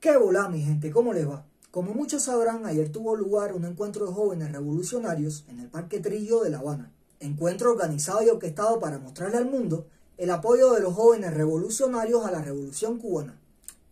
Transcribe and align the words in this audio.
¿Qué 0.00 0.16
volá, 0.16 0.48
mi 0.48 0.62
gente? 0.62 0.90
¿Cómo 0.90 1.12
les 1.12 1.28
va? 1.28 1.44
Como 1.70 1.92
muchos 1.92 2.22
sabrán, 2.22 2.64
ayer 2.64 2.90
tuvo 2.90 3.14
lugar 3.14 3.52
un 3.52 3.66
encuentro 3.66 4.06
de 4.06 4.12
jóvenes 4.14 4.50
revolucionarios 4.50 5.44
en 5.46 5.60
el 5.60 5.68
Parque 5.68 6.00
Trillo 6.00 6.40
de 6.40 6.48
La 6.48 6.60
Habana. 6.60 6.90
Encuentro 7.20 7.70
organizado 7.70 8.22
y 8.22 8.30
orquestado 8.30 8.80
para 8.80 8.98
mostrarle 8.98 9.36
al 9.36 9.44
mundo 9.44 9.88
el 10.16 10.30
apoyo 10.30 10.72
de 10.72 10.80
los 10.80 10.94
jóvenes 10.94 11.34
revolucionarios 11.34 12.24
a 12.24 12.30
la 12.30 12.40
revolución 12.40 12.96
cubana. 12.96 13.38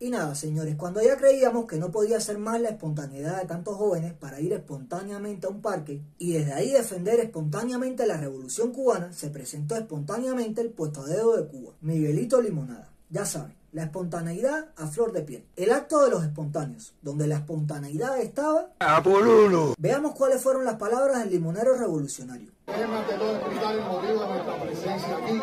Y 0.01 0.09
nada, 0.09 0.35
señores, 0.35 0.77
cuando 0.77 1.03
ya 1.03 1.19
creíamos 1.19 1.67
que 1.67 1.77
no 1.77 1.91
podía 1.91 2.19
ser 2.21 2.39
más 2.39 2.59
la 2.59 2.71
espontaneidad 2.71 3.43
de 3.43 3.47
tantos 3.47 3.77
jóvenes 3.77 4.15
para 4.15 4.41
ir 4.41 4.55
espontáneamente 4.55 5.47
a 5.47 5.51
un 5.51 5.61
parque 5.61 6.01
y 6.17 6.33
desde 6.33 6.55
ahí 6.55 6.71
defender 6.71 7.21
espontáneamente 7.21 8.07
la 8.07 8.17
revolución 8.17 8.73
cubana, 8.73 9.13
se 9.13 9.29
presentó 9.29 9.77
espontáneamente 9.77 10.63
el 10.63 10.71
puesto 10.71 11.03
a 11.03 11.07
dedo 11.07 11.37
de 11.37 11.47
Cuba, 11.49 11.75
Miguelito 11.83 12.41
Limonada. 12.41 12.95
Ya 13.11 13.27
saben, 13.27 13.58
la 13.73 13.85
espontaneidad 13.85 14.69
a 14.77 14.87
flor 14.87 15.13
de 15.13 15.23
piel. 15.23 15.45
El 15.57 15.73
acto 15.73 16.05
de 16.05 16.11
los 16.11 16.25
espontáneos, 16.25 16.95
donde 17.03 17.27
la 17.27 17.37
espontaneidad 17.37 18.19
estaba... 18.21 18.71
¡Apolulo! 18.79 19.75
Veamos 19.79 20.15
cuáles 20.15 20.43
fueron 20.43 20.65
las 20.65 20.77
palabras 20.77 21.21
del 21.21 21.31
limonero 21.31 21.77
revolucionario. 21.77 22.51
Déjenme 22.67 22.97
ante 22.97 23.15
todo 23.15 23.37
explicar 23.37 23.75
el 23.75 23.85
motivo 23.85 24.21
de 24.23 24.29
nuestra 24.29 24.63
presencia 24.63 25.17
aquí, 25.17 25.41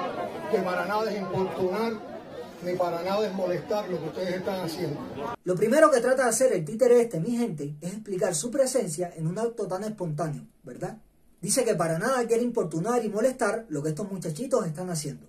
que 0.51 0.61
para 0.61 0.85
nada 0.85 1.11
es 1.11 1.21
importunar 1.21 2.15
ni 2.63 2.73
para 2.75 3.03
nada 3.03 3.27
es 3.27 3.33
molestar 3.33 3.87
lo 3.89 3.99
que 3.99 4.05
ustedes 4.07 4.35
están 4.37 4.61
haciendo. 4.61 4.99
Lo 5.43 5.55
primero 5.55 5.91
que 5.91 6.01
trata 6.01 6.23
de 6.23 6.29
hacer 6.29 6.53
el 6.53 6.65
títere 6.65 6.99
este, 7.01 7.19
mi 7.19 7.37
gente, 7.37 7.75
es 7.81 7.93
explicar 7.93 8.33
su 8.33 8.49
presencia 8.49 9.13
en 9.15 9.27
un 9.27 9.37
acto 9.37 9.67
tan 9.67 9.83
espontáneo, 9.83 10.43
¿verdad? 10.63 10.97
Dice 11.41 11.63
que 11.63 11.75
para 11.75 11.99
nada 11.99 12.25
quiere 12.25 12.41
importunar 12.41 13.05
y 13.05 13.09
molestar 13.09 13.65
lo 13.69 13.83
que 13.83 13.89
estos 13.89 14.11
muchachitos 14.11 14.65
están 14.65 14.89
haciendo. 14.89 15.27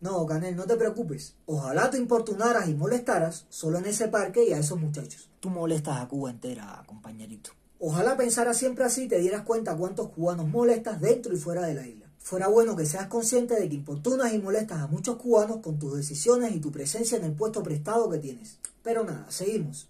No, 0.00 0.26
Canel, 0.26 0.56
no 0.56 0.64
te 0.64 0.76
preocupes. 0.76 1.34
Ojalá 1.46 1.90
tú 1.90 1.96
importunaras 1.96 2.68
y 2.68 2.74
molestaras 2.74 3.46
solo 3.48 3.78
en 3.78 3.86
ese 3.86 4.08
parque 4.08 4.44
y 4.44 4.52
a 4.52 4.58
esos 4.58 4.78
muchachos. 4.78 5.30
Tú 5.40 5.48
molestas 5.48 6.00
a 6.00 6.08
Cuba 6.08 6.30
entera, 6.30 6.82
compañerito. 6.86 7.50
Ojalá 7.78 8.16
pensaras 8.16 8.56
siempre 8.56 8.84
así 8.84 9.04
y 9.04 9.08
te 9.08 9.18
dieras 9.18 9.42
cuenta 9.42 9.76
cuántos 9.76 10.10
cubanos 10.10 10.48
molestas 10.48 11.00
dentro 11.00 11.34
y 11.34 11.38
fuera 11.38 11.66
de 11.66 11.74
la 11.74 11.86
isla. 11.86 12.06
Fuera 12.18 12.48
bueno 12.48 12.74
que 12.74 12.86
seas 12.86 13.06
consciente 13.06 13.54
de 13.54 13.68
que 13.68 13.74
importunas 13.74 14.32
y 14.32 14.38
molestas 14.38 14.80
a 14.80 14.86
muchos 14.86 15.16
cubanos 15.16 15.58
con 15.58 15.78
tus 15.78 15.96
decisiones 15.96 16.54
y 16.54 16.60
tu 16.60 16.72
presencia 16.72 17.16
en 17.18 17.24
el 17.24 17.32
puesto 17.32 17.62
prestado 17.62 18.10
que 18.10 18.18
tienes. 18.18 18.58
Pero 18.82 19.04
nada, 19.04 19.26
seguimos. 19.28 19.88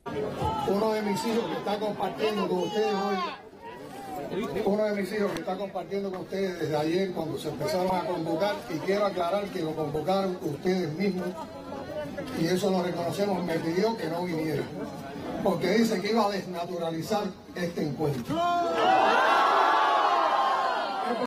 Uno 0.68 0.92
de 0.92 1.02
mis 1.02 1.24
hijos 1.24 1.46
que 1.50 1.58
está 1.58 1.78
compartiendo 1.78 2.48
con 2.48 2.58
ustedes 2.58 2.94
hoy 2.94 3.16
uno 4.64 4.84
de 4.84 5.02
mis 5.02 5.12
hijos 5.12 5.32
que 5.32 5.40
está 5.40 5.56
compartiendo 5.56 6.10
con 6.10 6.20
ustedes 6.22 6.60
desde 6.60 6.76
ayer 6.76 7.12
cuando 7.12 7.38
se 7.38 7.48
empezaron 7.48 7.94
a 7.94 8.06
convocar 8.06 8.54
y 8.74 8.78
quiero 8.80 9.06
aclarar 9.06 9.44
que 9.50 9.62
lo 9.62 9.74
convocaron 9.74 10.38
ustedes 10.42 10.92
mismos 10.96 11.28
y 12.40 12.46
eso 12.46 12.70
lo 12.70 12.82
reconocemos, 12.82 13.44
me 13.44 13.58
pidió 13.58 13.96
que 13.96 14.08
no 14.08 14.24
viniera 14.24 14.62
porque 15.42 15.78
dice 15.78 16.00
que 16.00 16.10
iba 16.10 16.26
a 16.26 16.30
desnaturalizar 16.30 17.24
este 17.54 17.82
encuentro. 17.82 18.36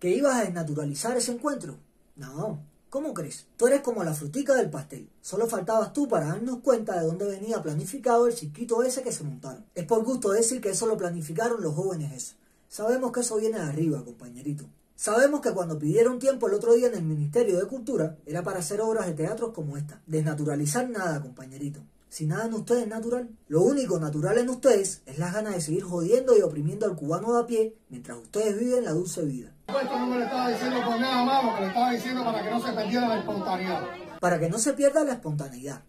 ¿Que 0.02 0.09
ibas 0.09 0.36
a 0.36 0.42
desnaturalizar 0.42 1.16
ese 1.16 1.31
encuentro? 1.31 1.77
No, 2.16 2.59
¿Cómo 2.89 3.14
crees? 3.14 3.45
Tú 3.55 3.67
eres 3.67 3.81
como 3.81 4.03
la 4.03 4.16
frutica 4.16 4.55
del 4.55 4.72
pastel. 4.72 5.11
Solo 5.22 5.45
faltabas 5.45 5.94
tú 5.94 6.08
para 6.08 6.30
darnos 6.30 6.61
cuenta 6.61 7.00
de 7.00 7.05
dónde 7.05 7.25
venía 7.25 7.61
planificado 7.61 8.25
el 8.25 8.33
circuito 8.33 8.81
ese 8.81 9.03
que 9.03 9.11
se 9.11 9.23
montaron. 9.23 9.64
Es 9.75 9.86
por 9.86 10.03
gusto 10.03 10.31
decir 10.31 10.59
que 10.59 10.72
eso 10.72 10.88
lo 10.88 10.97
planificaron 10.97 11.61
los 11.61 11.75
jóvenes 11.75 12.11
eso. 12.14 12.36
Sabemos 12.70 13.12
que 13.12 13.22
eso 13.22 13.38
viene 13.38 13.58
de 13.58 13.64
arriba, 13.64 14.06
compañerito. 14.06 14.70
Sabemos 14.95 15.42
que 15.42 15.52
cuando 15.52 15.80
pidieron 15.80 16.20
tiempo 16.20 16.48
el 16.48 16.53
otro 16.53 16.73
día 16.73 16.88
en 16.88 16.94
el 16.94 17.03
Ministerio 17.03 17.58
de 17.58 17.66
Cultura 17.66 18.17
era 18.28 18.44
para 18.44 18.59
hacer 18.59 18.80
obras 18.80 19.08
de 19.08 19.14
teatro 19.14 19.53
como 19.53 19.76
esta. 19.76 20.03
Desnaturalizar 20.06 20.88
nada, 20.88 21.20
compañerito. 21.20 21.81
Si 22.09 22.28
nada 22.28 22.45
en 22.45 22.53
ustedes 22.53 22.84
es 22.84 22.88
natural, 22.88 23.28
lo 23.48 23.64
único 23.64 24.00
natural 24.00 24.38
en 24.38 24.50
ustedes 24.50 25.02
es 25.08 25.17
la 25.17 25.31
ganas 25.31 25.56
de 25.56 25.61
seguir 25.61 25.81
jodiendo 25.81 26.38
y 26.38 26.42
oprimiendo 26.42 26.86
al 26.86 26.95
cubano 26.95 27.34
de 27.34 27.39
a 27.39 27.48
pie 27.48 27.76
mientras 27.89 28.20
ustedes 28.20 28.59
viven 28.59 28.86
la 28.86 28.92
dulce 28.92 29.26
vida. 29.26 29.52
Esto 29.66 30.00
no 30.00 30.06
me 30.06 30.20
lo 30.20 30.26
estaba 30.26 30.50
diciendo 30.50 30.80
por 30.86 31.00
nada 31.00 31.26
malo, 31.26 31.55
que 31.55 31.61
lo 31.61 31.67
estaba 31.70 31.92
diciendo 31.92 32.23
para 32.23 32.43
que 32.43 32.52
no 32.52 32.61
se 32.61 32.72
perdiera 32.72 33.08
la 33.08 33.20
espontaneidad. 33.20 33.88
Para 34.20 34.39
que 34.39 34.49
no 34.49 34.60
se 34.60 34.73
pierda 34.73 35.04
la 35.04 35.14
espontaneidad. 35.14 35.83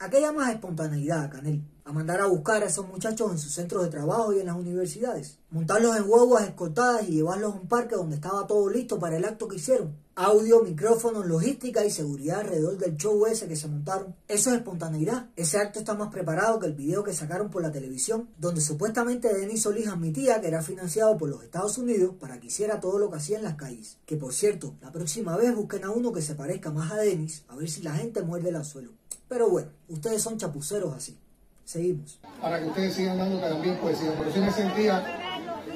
¿A 0.00 0.10
qué 0.10 0.20
llamas 0.20 0.50
espontaneidad, 0.50 1.30
Canel? 1.30 1.62
A 1.86 1.92
mandar 1.92 2.18
a 2.22 2.26
buscar 2.26 2.62
a 2.62 2.66
esos 2.66 2.88
muchachos 2.88 3.30
en 3.30 3.38
sus 3.38 3.52
centros 3.52 3.82
de 3.82 3.90
trabajo 3.90 4.32
y 4.32 4.40
en 4.40 4.46
las 4.46 4.56
universidades. 4.56 5.38
Montarlos 5.50 5.94
en 5.98 6.04
guaguas 6.04 6.44
escoltadas 6.44 7.06
y 7.06 7.12
llevarlos 7.12 7.52
a 7.52 7.58
un 7.58 7.68
parque 7.68 7.94
donde 7.94 8.16
estaba 8.16 8.46
todo 8.46 8.70
listo 8.70 8.98
para 8.98 9.18
el 9.18 9.24
acto 9.26 9.48
que 9.48 9.56
hicieron. 9.56 9.94
Audio, 10.14 10.62
micrófonos, 10.62 11.26
logística 11.26 11.84
y 11.84 11.90
seguridad 11.90 12.40
alrededor 12.40 12.78
del 12.78 12.96
show 12.96 13.26
ese 13.26 13.48
que 13.48 13.56
se 13.56 13.68
montaron. 13.68 14.16
Eso 14.28 14.48
es 14.48 14.56
espontaneidad. 14.56 15.28
Ese 15.36 15.58
acto 15.58 15.80
está 15.80 15.92
más 15.92 16.10
preparado 16.10 16.58
que 16.58 16.68
el 16.68 16.72
video 16.72 17.04
que 17.04 17.12
sacaron 17.12 17.50
por 17.50 17.60
la 17.60 17.70
televisión, 17.70 18.30
donde 18.38 18.62
supuestamente 18.62 19.34
Denis 19.34 19.62
Solís 19.62 19.88
admitía 19.88 20.40
que 20.40 20.48
era 20.48 20.62
financiado 20.62 21.18
por 21.18 21.28
los 21.28 21.42
Estados 21.42 21.76
Unidos 21.76 22.14
para 22.18 22.40
que 22.40 22.46
hiciera 22.46 22.80
todo 22.80 22.98
lo 22.98 23.10
que 23.10 23.16
hacía 23.16 23.36
en 23.36 23.44
las 23.44 23.56
calles. 23.56 23.98
Que 24.06 24.16
por 24.16 24.32
cierto, 24.32 24.74
la 24.80 24.90
próxima 24.90 25.36
vez 25.36 25.54
busquen 25.54 25.84
a 25.84 25.90
uno 25.90 26.12
que 26.12 26.22
se 26.22 26.34
parezca 26.34 26.70
más 26.70 26.92
a 26.92 26.96
Denis, 26.96 27.44
a 27.48 27.56
ver 27.56 27.68
si 27.68 27.82
la 27.82 27.92
gente 27.92 28.22
muerde 28.22 28.48
el 28.48 28.56
anzuelo. 28.56 28.92
Pero 29.28 29.50
bueno, 29.50 29.68
ustedes 29.88 30.22
son 30.22 30.38
chapuceros 30.38 30.94
así. 30.94 31.18
Seguimos. 31.64 32.20
Para 32.40 32.60
que 32.60 32.66
ustedes 32.66 32.94
sigan 32.94 33.18
dando 33.18 33.38
también 33.38 33.76
poesía. 33.78 34.12
Pero 34.18 34.32
sí 34.32 34.40
me 34.40 34.52
sentía 34.52 35.02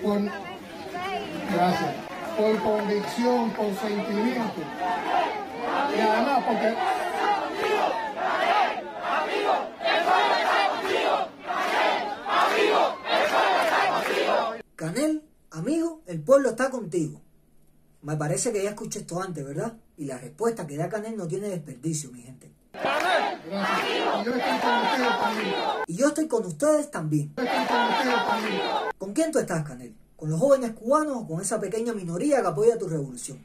con... 0.02 0.30
Gracias. 1.52 1.94
Por 2.36 2.62
convicción, 2.62 3.50
por 3.50 3.74
sentimiento. 3.74 4.62
Y 5.96 6.00
además 6.00 6.44
porque... 6.46 6.74
Canel, 14.76 15.24
amigo, 15.50 16.02
el 16.06 16.20
pueblo 16.20 16.50
está 16.50 16.70
contigo. 16.70 17.20
Me 18.02 18.16
parece 18.16 18.52
que 18.52 18.62
ya 18.62 18.70
escuché 18.70 19.00
esto 19.00 19.20
antes, 19.20 19.44
¿verdad? 19.44 19.76
Y 19.96 20.04
la 20.04 20.18
respuesta 20.18 20.66
que 20.66 20.76
da 20.76 20.88
Canel 20.88 21.16
no 21.16 21.26
tiene 21.26 21.48
desperdicio, 21.48 22.12
mi 22.12 22.22
gente. 22.22 22.52
Y 25.86 25.94
yo 25.96 26.08
estoy 26.08 26.28
con 26.28 26.44
ustedes 26.46 26.90
también. 26.90 27.32
Con 27.34 27.44
ustedes 27.44 27.66
también. 27.66 27.66
Yo 27.66 27.66
estoy 27.66 27.66
con 27.66 27.86
ustedes 28.06 28.26
también. 28.28 28.92
¿Con 28.98 29.12
quién 29.12 29.32
tú 29.32 29.38
estás, 29.38 29.64
Canel? 29.66 29.94
¿Con 30.16 30.30
los 30.30 30.40
jóvenes 30.40 30.72
cubanos 30.72 31.16
o 31.18 31.26
con 31.26 31.40
esa 31.40 31.60
pequeña 31.60 31.92
minoría 31.92 32.40
que 32.40 32.46
apoya 32.46 32.78
tu 32.78 32.88
revolución? 32.88 33.38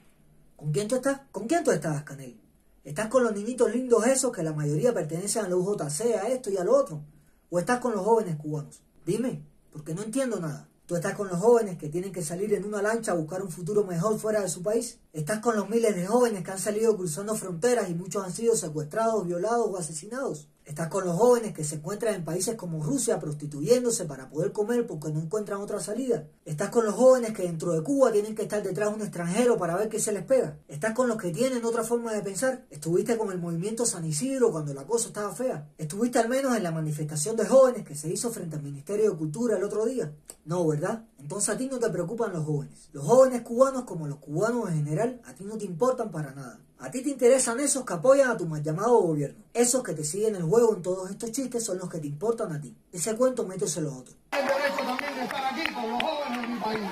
¿Con 0.56 0.72
quién 0.72 0.88
tú 0.88 0.96
estás? 0.96 1.22
¿Con 1.32 1.48
quién 1.48 1.64
tú 1.64 1.72
estás, 1.72 2.04
Canel? 2.04 2.40
¿Estás 2.84 3.08
con 3.08 3.24
los 3.24 3.34
niñitos 3.34 3.74
lindos 3.74 4.06
esos 4.08 4.32
que 4.32 4.44
la 4.44 4.54
mayoría 4.54 4.94
pertenecen 4.94 5.46
a 5.46 5.50
la 5.50 5.56
UJC, 5.56 6.02
a 6.22 6.28
esto 6.28 6.50
y 6.50 6.58
a 6.58 6.64
lo 6.64 6.76
otro? 6.76 7.02
¿O 7.50 7.60
estás 7.60 7.80
con 7.80 7.94
los 7.94 8.04
jóvenes 8.04 8.36
cubanos? 8.36 8.82
Dime, 9.06 9.42
porque 9.72 9.94
no 9.94 10.02
entiendo 10.02 10.40
nada. 10.40 10.68
¿Tú 10.86 10.96
estás 10.96 11.16
con 11.16 11.30
los 11.30 11.40
jóvenes 11.40 11.78
que 11.78 11.88
tienen 11.88 12.12
que 12.12 12.22
salir 12.22 12.54
en 12.54 12.66
una 12.66 12.82
lancha 12.82 13.14
a 13.14 13.16
buscar 13.16 13.42
un 13.42 13.50
futuro 13.50 13.86
mejor 13.86 14.20
fuera 14.20 14.42
de 14.42 14.50
su 14.50 14.62
país? 14.62 15.00
¿Estás 15.14 15.40
con 15.40 15.56
los 15.56 15.70
miles 15.70 15.96
de 15.96 16.06
jóvenes 16.06 16.44
que 16.44 16.52
han 16.52 16.60
salido 16.60 16.98
cruzando 16.98 17.36
fronteras 17.36 17.90
y 17.90 17.94
muchos 17.94 18.26
han 18.26 18.34
sido 18.34 18.58
secuestrados, 18.58 19.26
violados 19.26 19.68
o 19.70 19.78
asesinados? 19.78 20.50
¿Estás 20.66 20.88
con 20.88 21.06
los 21.06 21.18
jóvenes 21.18 21.54
que 21.54 21.66
se 21.66 21.76
encuentran 21.76 22.16
en 22.16 22.24
países 22.24 22.56
como 22.56 22.82
Rusia 22.82 23.20
prostituyéndose 23.20 24.06
para 24.06 24.30
poder 24.30 24.54
comer 24.54 24.88
porque 24.88 25.12
no 25.12 25.20
encuentran 25.20 25.60
otra 25.60 25.82
salida? 25.82 26.26
¿Estás 26.46 26.70
con 26.70 26.86
los 26.86 26.96
jóvenes 26.96 27.34
que 27.34 27.44
dentro 27.44 27.74
de 27.74 27.84
Cuba 27.84 28.14
tienen 28.14 28.34
que 28.34 28.44
estar 28.44 28.64
detrás 28.64 28.90
de 28.90 28.96
un 28.96 29.02
extranjero 29.02 29.58
para 29.58 29.76
ver 29.76 29.90
qué 29.90 30.00
se 30.00 30.14
les 30.14 30.24
pega? 30.24 30.58
¿Estás 30.70 30.94
con 30.94 31.10
los 31.10 31.18
que 31.18 31.32
tienen 31.32 31.66
otra 31.66 31.84
forma 31.84 32.14
de 32.14 32.22
pensar? 32.22 32.66
¿Estuviste 32.70 33.18
con 33.18 33.32
el 33.34 33.40
movimiento 33.40 33.86
San 33.86 34.06
Isidro 34.06 34.52
cuando 34.52 34.74
la 34.74 34.86
cosa 34.86 35.08
estaba 35.08 35.36
fea? 35.36 35.70
¿Estuviste 35.78 36.20
al 36.20 36.30
menos 36.30 36.56
en 36.56 36.64
la 36.64 36.72
manifestación 36.72 37.36
de 37.36 37.46
jóvenes 37.46 37.86
que 37.86 37.96
se 37.96 38.10
hizo 38.10 38.32
frente 38.32 38.56
al 38.56 38.64
Ministerio 38.64 39.12
de 39.12 39.18
Cultura 39.18 39.58
el 39.58 39.64
otro 39.66 39.86
día? 39.86 40.14
No, 40.46 40.66
¿verdad? 40.66 41.04
Entonces 41.24 41.56
a 41.56 41.58
ti 41.58 41.68
no 41.72 41.80
te 41.80 41.90
preocupan 41.90 42.34
los 42.34 42.46
jóvenes. 42.46 42.90
Los 42.92 43.06
jóvenes 43.06 43.42
cubanos 43.44 43.86
como 43.86 44.08
los 44.08 44.18
cubanos 44.18 44.68
en 44.70 44.76
general 44.84 45.22
a 45.26 45.34
ti 45.34 45.46
no 45.46 45.58
te 45.58 45.64
importan 45.64 46.12
para 46.12 46.32
nada. 46.34 46.60
A 46.80 46.92
ti 46.92 47.02
te 47.02 47.12
interesan 47.12 47.62
esos 47.62 47.86
que 47.86 47.94
apoyan 47.94 48.30
a 48.30 48.36
tu 48.36 48.46
mal 48.46 48.62
llamado 48.62 49.00
gobierno. 49.00 49.42
Esos 49.54 49.84
que 49.84 49.94
te 49.94 50.04
siguen 50.04 50.36
el 50.36 50.44
juego 50.44 50.76
en 50.76 50.82
todos 50.82 51.10
estos 51.10 51.32
chistes 51.32 51.64
son 51.64 51.78
los 51.78 51.90
que 51.90 52.00
te 52.00 52.08
importan 52.08 52.52
a 52.52 52.60
ti. 52.60 52.76
Ese 52.92 53.16
cuento 53.16 53.46
méteselo 53.48 53.90
a 53.92 53.98
otro. 54.00 54.14
El 54.32 54.46
derecho 54.46 54.84
también 54.86 55.16
de 55.16 55.24
estar 55.24 55.46
aquí 55.46 55.74
con 55.74 55.90
los 55.92 56.04
jóvenes 56.04 56.42
de 56.42 56.48
mi 56.48 56.60
país. 56.60 56.90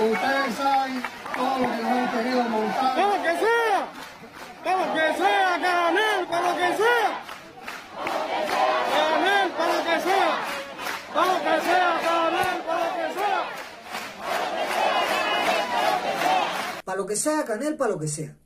Ustedes 0.00 0.54
saben 0.54 1.02
todo 1.34 1.58
lo 1.58 1.66
que 1.66 1.82
nos 1.82 1.90
han 1.90 2.10
querido 2.12 2.42
montar. 2.44 2.94
¡Para 2.94 3.06
lo 3.08 3.22
que 3.24 3.38
sea! 3.40 3.88
¡Para 4.62 4.86
lo 4.86 4.94
que 4.94 5.18
sea, 5.18 5.60
Canel! 5.60 6.26
¡Para 6.28 6.50
lo 6.50 6.56
que 6.56 6.76
sea! 6.76 7.34
¡Canel, 8.94 9.50
para 9.52 9.72
lo 9.76 9.82
que 9.84 10.00
sea! 10.00 10.32
¡Para 11.14 11.26
lo 11.26 11.38
que 11.38 11.60
sea, 11.66 12.00
Canel! 12.02 12.62
¡Para 12.66 12.78
lo 12.78 12.94
que 12.94 13.14
sea! 13.14 13.42
Para 16.94 17.02
lo 17.02 17.08
que 17.08 17.16
sea, 17.16 17.44
Canel, 17.44 17.76
para 17.76 17.90
lo 17.90 17.98
que 17.98 18.06
sea. 18.06 18.36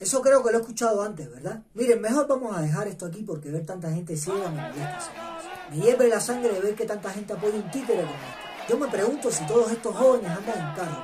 Eso 0.00 0.22
creo 0.22 0.42
que 0.42 0.50
lo 0.50 0.56
he 0.56 0.60
escuchado 0.62 1.02
antes, 1.02 1.30
¿verdad? 1.30 1.62
Miren, 1.74 2.00
mejor 2.00 2.26
vamos 2.26 2.56
a 2.56 2.62
dejar 2.62 2.88
esto 2.88 3.04
aquí 3.04 3.22
porque 3.22 3.50
ver 3.50 3.66
tanta 3.66 3.92
gente 3.92 4.16
ciega 4.16 4.48
me 4.48 4.62
molesta. 4.62 5.38
Me 5.70 5.76
hierve 5.76 6.08
la 6.08 6.18
sangre 6.18 6.54
de 6.54 6.60
ver 6.60 6.74
que 6.74 6.86
tanta 6.86 7.10
gente 7.10 7.34
apoya 7.34 7.56
un 7.56 7.70
títere 7.70 8.00
como 8.00 8.14
este. 8.14 8.72
Yo 8.72 8.78
me 8.78 8.88
pregunto 8.88 9.30
si 9.30 9.46
todos 9.46 9.70
estos 9.70 9.94
jóvenes 9.94 10.30
andan 10.30 10.58
en 10.58 10.74
carro. 10.74 11.02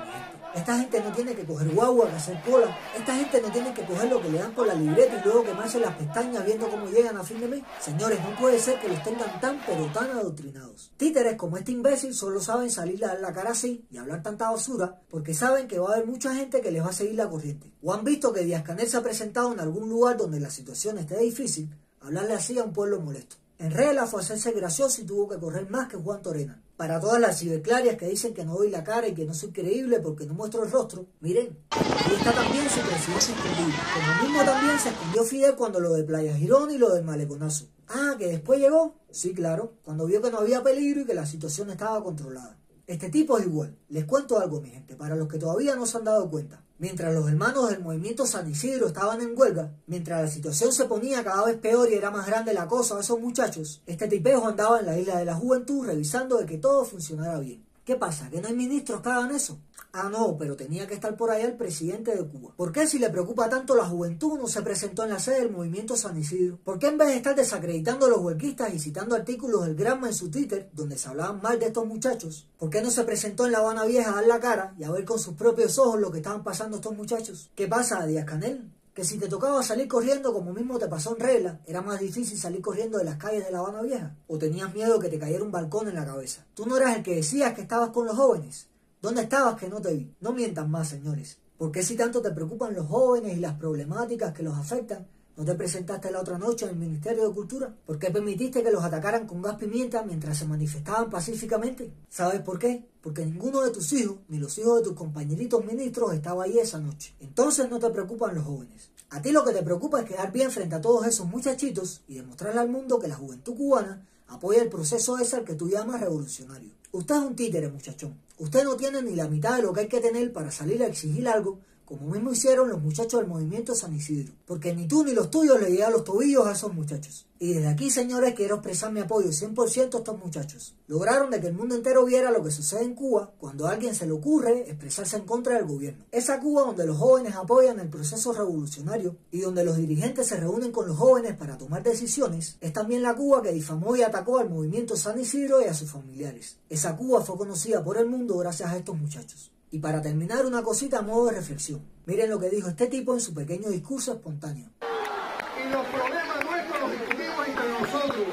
Esta 0.54 0.78
gente 0.78 1.00
no 1.00 1.12
tiene 1.12 1.34
que 1.34 1.44
coger 1.44 1.68
guagua, 1.70 2.08
que 2.10 2.16
hacer 2.16 2.40
cola. 2.42 2.76
Esta 2.96 3.16
gente 3.16 3.40
no 3.40 3.50
tiene 3.50 3.72
que 3.72 3.84
coger 3.84 4.10
lo 4.10 4.20
que 4.20 4.28
le 4.28 4.38
dan 4.38 4.52
por 4.52 4.66
la 4.66 4.74
libreta 4.74 5.18
y 5.18 5.24
luego 5.24 5.44
quemarse 5.44 5.80
las 5.80 5.96
pestañas 5.96 6.44
viendo 6.44 6.68
cómo 6.68 6.86
llegan 6.86 7.16
a 7.16 7.24
fin 7.24 7.40
de 7.40 7.48
mes. 7.48 7.62
Señores, 7.80 8.18
no 8.22 8.36
puede 8.36 8.58
ser 8.58 8.78
que 8.80 8.88
los 8.88 9.02
tengan 9.02 9.40
tan 9.40 9.60
pero 9.66 9.86
tan 9.86 10.10
adoctrinados. 10.10 10.92
Títeres 10.96 11.36
como 11.36 11.56
este 11.56 11.72
imbécil 11.72 12.14
solo 12.14 12.40
saben 12.40 12.70
salir 12.70 13.02
a 13.04 13.08
dar 13.08 13.20
la 13.20 13.32
cara 13.32 13.52
así 13.52 13.86
y 13.90 13.96
hablar 13.96 14.22
tanta 14.22 14.50
basura 14.50 15.00
porque 15.08 15.34
saben 15.34 15.68
que 15.68 15.78
va 15.78 15.90
a 15.90 15.94
haber 15.94 16.06
mucha 16.06 16.34
gente 16.34 16.60
que 16.60 16.70
les 16.70 16.84
va 16.84 16.90
a 16.90 16.92
seguir 16.92 17.14
la 17.14 17.30
corriente. 17.30 17.72
O 17.82 17.92
han 17.94 18.04
visto 18.04 18.32
que 18.32 18.44
Díaz 18.44 18.62
Canel 18.62 18.88
se 18.88 18.96
ha 18.96 19.02
presentado 19.02 19.52
en 19.52 19.60
algún 19.60 19.88
lugar 19.88 20.16
donde 20.16 20.40
la 20.40 20.50
situación 20.50 20.98
esté 20.98 21.18
difícil, 21.18 21.70
hablarle 22.00 22.34
así 22.34 22.58
a 22.58 22.64
un 22.64 22.72
pueblo 22.72 23.00
molesto. 23.00 23.41
En 23.58 23.70
regla 23.70 24.06
fue 24.06 24.20
hacerse 24.20 24.52
gracioso 24.52 25.00
y 25.00 25.04
tuvo 25.04 25.28
que 25.28 25.38
correr 25.38 25.70
más 25.70 25.88
que 25.88 25.96
Juan 25.96 26.22
Torena. 26.22 26.62
Para 26.76 26.98
todas 26.98 27.20
las 27.20 27.38
ciberclarias 27.38 27.96
que 27.96 28.08
dicen 28.08 28.34
que 28.34 28.44
no 28.44 28.54
doy 28.54 28.70
la 28.70 28.82
cara 28.82 29.06
y 29.06 29.14
que 29.14 29.24
no 29.24 29.34
soy 29.34 29.52
creíble 29.52 30.00
porque 30.00 30.26
no 30.26 30.34
muestro 30.34 30.64
el 30.64 30.70
rostro, 30.70 31.06
miren, 31.20 31.56
ahí 31.70 32.14
está 32.16 32.32
también 32.32 32.68
su 32.68 32.80
presidente 32.80 33.32
escondido. 33.32 33.78
Como 33.94 34.22
mismo 34.22 34.44
también 34.44 34.78
se 34.80 34.88
escondió 34.88 35.24
Fidel 35.24 35.54
cuando 35.54 35.78
lo 35.78 35.92
de 35.92 36.02
Playa 36.02 36.34
Girón 36.34 36.70
y 36.72 36.78
lo 36.78 36.92
del 36.92 37.04
maleconazo. 37.04 37.66
Ah, 37.88 38.16
que 38.18 38.26
después 38.26 38.58
llegó. 38.58 38.96
Sí, 39.10 39.34
claro, 39.34 39.74
cuando 39.84 40.06
vio 40.06 40.20
que 40.22 40.30
no 40.30 40.38
había 40.38 40.62
peligro 40.62 41.02
y 41.02 41.04
que 41.04 41.14
la 41.14 41.26
situación 41.26 41.70
estaba 41.70 42.02
controlada. 42.02 42.58
Este 42.86 43.08
tipo 43.10 43.38
es 43.38 43.46
igual. 43.46 43.76
Les 43.88 44.04
cuento 44.04 44.38
algo, 44.38 44.60
mi 44.60 44.70
gente, 44.70 44.96
para 44.96 45.14
los 45.14 45.28
que 45.28 45.38
todavía 45.38 45.76
no 45.76 45.86
se 45.86 45.98
han 45.98 46.04
dado 46.04 46.28
cuenta. 46.28 46.62
Mientras 46.78 47.14
los 47.14 47.28
hermanos 47.28 47.70
del 47.70 47.80
movimiento 47.80 48.26
San 48.26 48.50
Isidro 48.50 48.88
estaban 48.88 49.20
en 49.20 49.38
huelga, 49.38 49.72
mientras 49.86 50.22
la 50.22 50.28
situación 50.28 50.72
se 50.72 50.86
ponía 50.86 51.22
cada 51.22 51.44
vez 51.44 51.56
peor 51.58 51.88
y 51.88 51.94
era 51.94 52.10
más 52.10 52.26
grande 52.26 52.52
la 52.52 52.66
cosa 52.66 52.96
de 52.96 53.02
esos 53.02 53.20
muchachos, 53.20 53.82
este 53.86 54.08
tipejo 54.08 54.48
andaba 54.48 54.80
en 54.80 54.86
la 54.86 54.98
isla 54.98 55.18
de 55.18 55.24
la 55.24 55.36
juventud 55.36 55.86
revisando 55.86 56.38
de 56.38 56.46
que 56.46 56.58
todo 56.58 56.84
funcionara 56.84 57.38
bien. 57.38 57.64
¿Qué 57.92 57.98
pasa? 57.98 58.30
¿Que 58.30 58.40
no 58.40 58.48
hay 58.48 58.54
ministros 58.54 59.02
que 59.02 59.10
hagan 59.10 59.32
eso? 59.32 59.58
Ah, 59.92 60.08
no, 60.10 60.38
pero 60.38 60.56
tenía 60.56 60.86
que 60.86 60.94
estar 60.94 61.14
por 61.14 61.30
allá 61.30 61.44
el 61.44 61.58
presidente 61.58 62.16
de 62.16 62.26
Cuba. 62.26 62.54
¿Por 62.56 62.72
qué 62.72 62.86
si 62.86 62.98
le 62.98 63.10
preocupa 63.10 63.50
tanto 63.50 63.76
la 63.76 63.84
juventud 63.84 64.38
no 64.38 64.48
se 64.48 64.62
presentó 64.62 65.04
en 65.04 65.10
la 65.10 65.18
sede 65.18 65.40
del 65.40 65.50
movimiento 65.50 65.94
San 65.94 66.16
Isidro? 66.16 66.58
¿Por 66.64 66.78
qué 66.78 66.86
en 66.86 66.96
vez 66.96 67.08
de 67.08 67.16
estar 67.16 67.36
desacreditando 67.36 68.06
a 68.06 68.08
los 68.08 68.20
huelguistas 68.20 68.72
y 68.72 68.78
citando 68.78 69.14
artículos 69.14 69.66
del 69.66 69.74
Granma 69.74 70.06
en 70.06 70.14
su 70.14 70.30
Twitter, 70.30 70.70
donde 70.72 70.96
se 70.96 71.06
hablaban 71.10 71.42
mal 71.42 71.58
de 71.58 71.66
estos 71.66 71.86
muchachos? 71.86 72.48
¿Por 72.58 72.70
qué 72.70 72.80
no 72.80 72.90
se 72.90 73.04
presentó 73.04 73.44
en 73.44 73.52
La 73.52 73.58
Habana 73.58 73.84
Vieja 73.84 74.12
a 74.12 74.14
dar 74.14 74.26
la 74.26 74.40
cara 74.40 74.74
y 74.78 74.84
a 74.84 74.90
ver 74.90 75.04
con 75.04 75.18
sus 75.18 75.34
propios 75.34 75.78
ojos 75.78 76.00
lo 76.00 76.10
que 76.10 76.20
estaban 76.20 76.42
pasando 76.42 76.78
estos 76.78 76.96
muchachos? 76.96 77.50
¿Qué 77.54 77.68
pasa, 77.68 78.06
Díaz 78.06 78.24
Canel? 78.24 78.72
Que 78.94 79.04
si 79.04 79.18
te 79.18 79.28
tocaba 79.28 79.62
salir 79.62 79.88
corriendo 79.88 80.32
como 80.32 80.52
mismo 80.52 80.78
te 80.78 80.86
pasó 80.86 81.14
en 81.16 81.20
regla, 81.20 81.60
era 81.66 81.80
más 81.80 81.98
difícil 81.98 82.38
salir 82.38 82.60
corriendo 82.60 82.98
de 82.98 83.04
las 83.04 83.16
calles 83.16 83.44
de 83.44 83.50
La 83.50 83.60
Habana 83.60 83.80
Vieja, 83.80 84.14
o 84.26 84.38
tenías 84.38 84.74
miedo 84.74 84.98
que 84.98 85.08
te 85.08 85.18
cayera 85.18 85.44
un 85.44 85.50
balcón 85.50 85.88
en 85.88 85.94
la 85.94 86.04
cabeza. 86.04 86.44
Tú 86.54 86.66
no 86.66 86.76
eras 86.76 86.96
el 86.96 87.02
que 87.02 87.16
decías 87.16 87.54
que 87.54 87.62
estabas 87.62 87.90
con 87.90 88.06
los 88.06 88.16
jóvenes. 88.16 88.68
¿Dónde 89.00 89.22
estabas 89.22 89.58
que 89.58 89.68
no 89.68 89.80
te 89.80 89.94
vi? 89.94 90.14
No 90.20 90.32
mientan 90.32 90.70
más, 90.70 90.88
señores. 90.88 91.38
¿Por 91.56 91.72
qué 91.72 91.82
si 91.82 91.96
tanto 91.96 92.20
te 92.20 92.32
preocupan 92.32 92.74
los 92.74 92.86
jóvenes 92.86 93.36
y 93.36 93.40
las 93.40 93.54
problemáticas 93.54 94.34
que 94.34 94.42
los 94.42 94.56
afectan? 94.56 95.06
¿No 95.34 95.46
te 95.46 95.54
presentaste 95.54 96.10
la 96.10 96.20
otra 96.20 96.36
noche 96.36 96.66
en 96.66 96.72
el 96.72 96.76
Ministerio 96.76 97.26
de 97.26 97.34
Cultura? 97.34 97.74
¿Por 97.86 97.98
qué 97.98 98.10
permitiste 98.10 98.62
que 98.62 98.70
los 98.70 98.84
atacaran 98.84 99.26
con 99.26 99.40
gas 99.40 99.56
pimienta 99.56 100.02
mientras 100.02 100.36
se 100.36 100.44
manifestaban 100.44 101.08
pacíficamente? 101.08 101.90
¿Sabes 102.10 102.42
por 102.42 102.58
qué? 102.58 102.86
Porque 103.00 103.24
ninguno 103.24 103.62
de 103.62 103.70
tus 103.70 103.90
hijos, 103.94 104.18
ni 104.28 104.38
los 104.38 104.58
hijos 104.58 104.78
de 104.78 104.84
tus 104.84 104.92
compañeritos 104.92 105.64
ministros, 105.64 106.12
estaba 106.12 106.44
ahí 106.44 106.58
esa 106.58 106.80
noche. 106.80 107.14
Entonces 107.18 107.70
no 107.70 107.78
te 107.78 107.88
preocupan 107.88 108.34
los 108.34 108.44
jóvenes. 108.44 108.90
A 109.08 109.22
ti 109.22 109.32
lo 109.32 109.42
que 109.42 109.52
te 109.52 109.62
preocupa 109.62 110.00
es 110.00 110.06
quedar 110.06 110.30
bien 110.32 110.50
frente 110.50 110.74
a 110.74 110.82
todos 110.82 111.06
esos 111.06 111.26
muchachitos 111.26 112.02
y 112.08 112.16
demostrarle 112.16 112.60
al 112.60 112.68
mundo 112.68 112.98
que 112.98 113.08
la 113.08 113.14
juventud 113.14 113.56
cubana 113.56 114.06
apoya 114.28 114.60
el 114.60 114.68
proceso 114.68 115.18
ese 115.18 115.36
al 115.36 115.44
que 115.44 115.54
tú 115.54 115.66
llamas 115.66 116.02
revolucionario. 116.02 116.72
Usted 116.92 117.14
es 117.14 117.22
un 117.22 117.34
títere, 117.34 117.68
muchachón. 117.68 118.18
Usted 118.38 118.64
no 118.64 118.76
tiene 118.76 119.00
ni 119.00 119.14
la 119.14 119.28
mitad 119.28 119.56
de 119.56 119.62
lo 119.62 119.72
que 119.72 119.80
hay 119.80 119.88
que 119.88 120.00
tener 120.00 120.30
para 120.30 120.50
salir 120.50 120.82
a 120.82 120.86
exigir 120.88 121.26
algo 121.26 121.58
como 121.92 122.08
mismo 122.08 122.32
hicieron 122.32 122.70
los 122.70 122.80
muchachos 122.80 123.20
del 123.20 123.28
movimiento 123.28 123.74
San 123.74 123.94
Isidro, 123.94 124.32
porque 124.46 124.74
ni 124.74 124.88
tú 124.88 125.04
ni 125.04 125.12
los 125.12 125.30
tuyos 125.30 125.60
le 125.60 125.70
llegan 125.70 125.92
los 125.92 126.04
tobillos 126.04 126.46
a 126.46 126.52
esos 126.52 126.72
muchachos. 126.72 127.26
Y 127.38 127.52
desde 127.52 127.68
aquí, 127.68 127.90
señores, 127.90 128.32
quiero 128.34 128.54
expresar 128.54 128.90
mi 128.90 129.00
apoyo 129.00 129.28
100% 129.28 129.94
a 129.94 129.98
estos 129.98 130.18
muchachos. 130.18 130.74
Lograron 130.86 131.30
de 131.30 131.38
que 131.38 131.48
el 131.48 131.52
mundo 131.52 131.74
entero 131.74 132.06
viera 132.06 132.30
lo 132.30 132.42
que 132.42 132.50
sucede 132.50 132.84
en 132.84 132.94
Cuba 132.94 133.34
cuando 133.38 133.66
a 133.66 133.72
alguien 133.72 133.94
se 133.94 134.06
le 134.06 134.12
ocurre 134.12 134.70
expresarse 134.70 135.18
en 135.18 135.26
contra 135.26 135.56
del 135.56 135.66
gobierno. 135.66 136.06
Esa 136.12 136.40
Cuba 136.40 136.62
donde 136.62 136.86
los 136.86 136.96
jóvenes 136.96 137.34
apoyan 137.34 137.78
el 137.78 137.90
proceso 137.90 138.32
revolucionario 138.32 139.16
y 139.30 139.40
donde 139.40 139.62
los 139.62 139.76
dirigentes 139.76 140.28
se 140.28 140.38
reúnen 140.38 140.72
con 140.72 140.88
los 140.88 140.96
jóvenes 140.96 141.36
para 141.36 141.58
tomar 141.58 141.82
decisiones, 141.82 142.56
es 142.62 142.72
también 142.72 143.02
la 143.02 143.14
Cuba 143.14 143.42
que 143.42 143.52
difamó 143.52 143.94
y 143.96 144.02
atacó 144.02 144.38
al 144.38 144.48
movimiento 144.48 144.96
San 144.96 145.20
Isidro 145.20 145.60
y 145.60 145.64
a 145.64 145.74
sus 145.74 145.90
familiares. 145.90 146.56
Esa 146.70 146.96
Cuba 146.96 147.20
fue 147.20 147.36
conocida 147.36 147.84
por 147.84 147.98
el 147.98 148.06
mundo 148.06 148.38
gracias 148.38 148.70
a 148.70 148.78
estos 148.78 148.96
muchachos. 148.96 149.52
Y 149.72 149.78
para 149.78 150.02
terminar, 150.02 150.44
una 150.44 150.62
cosita 150.62 150.98
a 150.98 151.02
modo 151.02 151.26
de 151.26 151.32
reflexión. 151.32 151.82
Miren 152.04 152.28
lo 152.28 152.38
que 152.38 152.50
dijo 152.50 152.68
este 152.68 152.88
tipo 152.88 153.14
en 153.14 153.20
su 153.20 153.32
pequeño 153.32 153.70
discurso 153.70 154.12
espontáneo. 154.12 154.68
Y 154.78 155.72
los 155.72 155.86
problemas 155.86 156.44
nuestros 156.44 156.80
los 156.82 156.90
discutimos 156.90 157.48
entre 157.48 157.68
nosotros. 157.80 158.26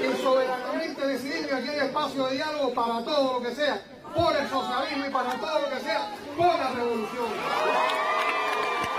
Y 0.00 0.22
soberanamente 0.22 1.04
decidimos 1.04 1.46
que 1.46 1.54
aquí 1.56 1.68
hay 1.68 1.86
espacio 1.88 2.26
de 2.26 2.34
diálogo 2.34 2.74
para 2.74 3.04
todo 3.04 3.40
lo 3.40 3.48
que 3.48 3.54
sea, 3.56 3.82
por 4.14 4.36
el 4.36 4.48
socialismo 4.48 5.04
y 5.04 5.10
para 5.10 5.40
todo 5.40 5.58
lo 5.62 5.76
que 5.76 5.82
sea, 5.82 6.14
por 6.36 6.46
la 6.46 6.70
revolución. 6.70 7.26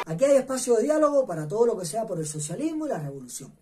Aquí 0.06 0.26
hay 0.26 0.36
espacio 0.36 0.76
de 0.76 0.84
diálogo 0.84 1.26
para 1.26 1.48
todo 1.48 1.66
lo 1.66 1.80
que 1.80 1.86
sea 1.86 2.06
por 2.06 2.20
el 2.20 2.28
socialismo 2.28 2.88
y 2.88 2.90
la 2.90 3.00
revolución. 3.00 3.54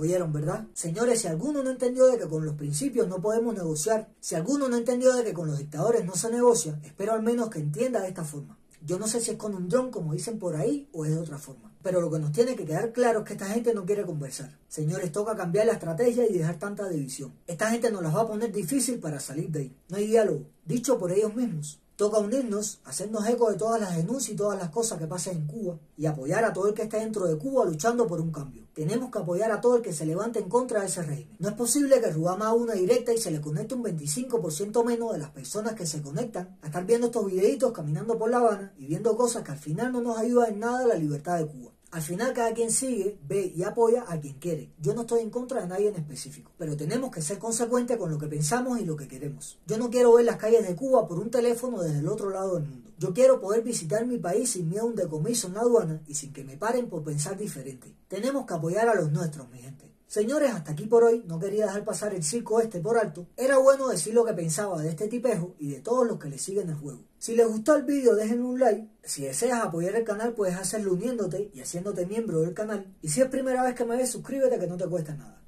Oyeron, 0.00 0.32
¿verdad? 0.32 0.64
Señores, 0.74 1.22
si 1.22 1.26
alguno 1.26 1.60
no 1.60 1.70
entendió 1.70 2.06
de 2.06 2.18
que 2.18 2.28
con 2.28 2.46
los 2.46 2.54
principios 2.54 3.08
no 3.08 3.20
podemos 3.20 3.52
negociar, 3.52 4.08
si 4.20 4.36
alguno 4.36 4.68
no 4.68 4.76
entendió 4.76 5.12
de 5.12 5.24
que 5.24 5.32
con 5.32 5.48
los 5.48 5.58
dictadores 5.58 6.04
no 6.04 6.14
se 6.14 6.30
negocia, 6.30 6.78
espero 6.84 7.14
al 7.14 7.22
menos 7.24 7.50
que 7.50 7.58
entienda 7.58 8.00
de 8.00 8.06
esta 8.06 8.22
forma. 8.22 8.56
Yo 8.80 9.00
no 9.00 9.08
sé 9.08 9.20
si 9.20 9.32
es 9.32 9.36
con 9.36 9.56
un 9.56 9.68
dron, 9.68 9.90
como 9.90 10.12
dicen 10.12 10.38
por 10.38 10.54
ahí, 10.54 10.88
o 10.92 11.04
es 11.04 11.10
de 11.10 11.18
otra 11.18 11.36
forma. 11.36 11.74
Pero 11.82 12.00
lo 12.00 12.12
que 12.12 12.20
nos 12.20 12.30
tiene 12.30 12.54
que 12.54 12.64
quedar 12.64 12.92
claro 12.92 13.20
es 13.20 13.24
que 13.24 13.32
esta 13.32 13.46
gente 13.46 13.74
no 13.74 13.84
quiere 13.84 14.06
conversar. 14.06 14.56
Señores, 14.68 15.10
toca 15.10 15.34
cambiar 15.34 15.66
la 15.66 15.72
estrategia 15.72 16.30
y 16.30 16.38
dejar 16.38 16.60
tanta 16.60 16.88
división. 16.88 17.34
Esta 17.48 17.68
gente 17.68 17.90
nos 17.90 18.04
las 18.04 18.14
va 18.14 18.20
a 18.20 18.28
poner 18.28 18.52
difícil 18.52 19.00
para 19.00 19.18
salir 19.18 19.50
de 19.50 19.58
ahí. 19.58 19.76
No 19.88 19.96
hay 19.96 20.06
diálogo, 20.06 20.46
dicho 20.64 20.96
por 20.96 21.10
ellos 21.10 21.34
mismos. 21.34 21.80
Toca 21.98 22.18
unirnos, 22.18 22.78
hacernos 22.84 23.26
eco 23.26 23.50
de 23.50 23.56
todas 23.56 23.80
las 23.80 23.96
denuncias 23.96 24.32
y 24.32 24.36
todas 24.36 24.56
las 24.56 24.70
cosas 24.70 25.00
que 25.00 25.08
pasan 25.08 25.34
en 25.34 25.46
Cuba 25.48 25.80
y 25.96 26.06
apoyar 26.06 26.44
a 26.44 26.52
todo 26.52 26.68
el 26.68 26.74
que 26.74 26.82
esté 26.82 26.98
dentro 27.00 27.26
de 27.26 27.36
Cuba 27.36 27.64
luchando 27.64 28.06
por 28.06 28.20
un 28.20 28.30
cambio. 28.30 28.68
Tenemos 28.72 29.10
que 29.10 29.18
apoyar 29.18 29.50
a 29.50 29.60
todo 29.60 29.78
el 29.78 29.82
que 29.82 29.92
se 29.92 30.06
levante 30.06 30.38
en 30.38 30.48
contra 30.48 30.78
de 30.78 30.86
ese 30.86 31.02
régimen. 31.02 31.34
No 31.40 31.48
es 31.48 31.56
posible 31.56 32.00
que 32.00 32.12
Rubama 32.12 32.44
haga 32.44 32.54
una 32.54 32.74
directa 32.74 33.12
y 33.12 33.18
se 33.18 33.32
le 33.32 33.40
conecte 33.40 33.74
un 33.74 33.82
25% 33.82 34.84
menos 34.84 35.10
de 35.12 35.18
las 35.18 35.30
personas 35.30 35.74
que 35.74 35.86
se 35.86 36.00
conectan 36.00 36.56
a 36.62 36.66
estar 36.66 36.86
viendo 36.86 37.08
estos 37.08 37.26
videitos 37.26 37.72
caminando 37.72 38.16
por 38.16 38.30
La 38.30 38.36
Habana 38.36 38.72
y 38.78 38.86
viendo 38.86 39.16
cosas 39.16 39.42
que 39.42 39.50
al 39.50 39.58
final 39.58 39.90
no 39.90 40.00
nos 40.00 40.18
ayudan 40.18 40.52
en 40.52 40.60
nada 40.60 40.84
a 40.84 40.86
la 40.86 40.94
libertad 40.94 41.38
de 41.38 41.48
Cuba. 41.48 41.72
Al 41.90 42.02
final 42.02 42.34
cada 42.34 42.52
quien 42.52 42.70
sigue, 42.70 43.18
ve 43.26 43.50
y 43.56 43.62
apoya 43.62 44.04
a 44.06 44.20
quien 44.20 44.34
quiere. 44.34 44.70
Yo 44.78 44.92
no 44.92 45.02
estoy 45.02 45.20
en 45.20 45.30
contra 45.30 45.62
de 45.62 45.68
nadie 45.68 45.88
en 45.88 45.96
específico, 45.96 46.52
pero 46.58 46.76
tenemos 46.76 47.10
que 47.10 47.22
ser 47.22 47.38
consecuentes 47.38 47.96
con 47.96 48.10
lo 48.10 48.18
que 48.18 48.26
pensamos 48.26 48.78
y 48.78 48.84
lo 48.84 48.94
que 48.94 49.08
queremos. 49.08 49.58
Yo 49.66 49.78
no 49.78 49.88
quiero 49.88 50.12
ver 50.12 50.26
las 50.26 50.36
calles 50.36 50.68
de 50.68 50.76
Cuba 50.76 51.08
por 51.08 51.18
un 51.18 51.30
teléfono 51.30 51.80
desde 51.80 52.00
el 52.00 52.08
otro 52.08 52.28
lado 52.28 52.56
del 52.56 52.68
mundo. 52.68 52.90
Yo 52.98 53.14
quiero 53.14 53.40
poder 53.40 53.62
visitar 53.62 54.04
mi 54.04 54.18
país 54.18 54.50
sin 54.50 54.68
miedo 54.68 54.82
a 54.82 54.88
un 54.88 54.96
decomiso 54.96 55.46
en 55.46 55.54
la 55.54 55.60
aduana 55.60 56.02
y 56.06 56.14
sin 56.14 56.34
que 56.34 56.44
me 56.44 56.58
paren 56.58 56.90
por 56.90 57.02
pensar 57.04 57.38
diferente. 57.38 57.94
Tenemos 58.08 58.44
que 58.44 58.52
apoyar 58.52 58.86
a 58.90 58.94
los 58.94 59.10
nuestros, 59.10 59.48
mi 59.48 59.58
gente. 59.58 59.87
Señores, 60.08 60.50
hasta 60.52 60.72
aquí 60.72 60.86
por 60.86 61.04
hoy, 61.04 61.22
no 61.26 61.38
quería 61.38 61.66
dejar 61.66 61.84
pasar 61.84 62.14
el 62.14 62.24
circo 62.24 62.60
este 62.60 62.80
por 62.80 62.96
alto. 62.96 63.26
Era 63.36 63.58
bueno 63.58 63.88
decir 63.88 64.14
lo 64.14 64.24
que 64.24 64.32
pensaba 64.32 64.80
de 64.80 64.88
este 64.88 65.06
tipejo 65.06 65.54
y 65.58 65.68
de 65.70 65.80
todos 65.80 66.06
los 66.06 66.18
que 66.18 66.30
le 66.30 66.38
siguen 66.38 66.70
el 66.70 66.76
juego. 66.76 67.04
Si 67.18 67.36
les 67.36 67.46
gustó 67.46 67.76
el 67.76 67.82
vídeo, 67.82 68.14
déjenme 68.14 68.46
un 68.46 68.58
like. 68.58 68.88
Si 69.02 69.24
deseas 69.24 69.62
apoyar 69.62 69.94
el 69.96 70.04
canal, 70.04 70.32
puedes 70.32 70.56
hacerlo 70.56 70.94
uniéndote 70.94 71.50
y 71.52 71.60
haciéndote 71.60 72.06
miembro 72.06 72.40
del 72.40 72.54
canal. 72.54 72.86
Y 73.02 73.10
si 73.10 73.20
es 73.20 73.28
primera 73.28 73.62
vez 73.62 73.74
que 73.74 73.84
me 73.84 73.96
ves, 73.96 74.10
suscríbete 74.10 74.58
que 74.58 74.66
no 74.66 74.78
te 74.78 74.88
cuesta 74.88 75.14
nada. 75.14 75.42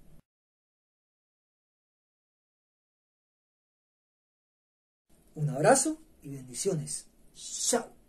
Un 5.36 5.48
abrazo 5.48 5.96
y 6.22 6.28
bendiciones. 6.34 7.06
Chao. 7.34 7.99